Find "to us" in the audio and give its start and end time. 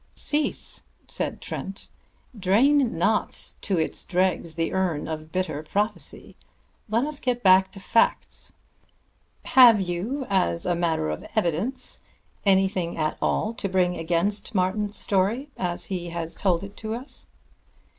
16.77-17.27